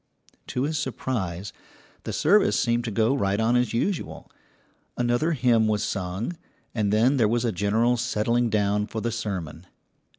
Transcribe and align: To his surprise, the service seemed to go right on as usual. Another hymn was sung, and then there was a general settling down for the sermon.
To 0.47 0.63
his 0.63 0.79
surprise, 0.79 1.53
the 2.05 2.11
service 2.11 2.59
seemed 2.59 2.85
to 2.85 2.89
go 2.91 3.15
right 3.15 3.39
on 3.39 3.55
as 3.55 3.71
usual. 3.71 4.31
Another 4.97 5.33
hymn 5.33 5.67
was 5.67 5.83
sung, 5.83 6.35
and 6.73 6.91
then 6.91 7.17
there 7.17 7.27
was 7.27 7.45
a 7.45 7.51
general 7.51 7.97
settling 7.97 8.49
down 8.49 8.87
for 8.87 8.99
the 8.99 9.11
sermon. 9.11 9.67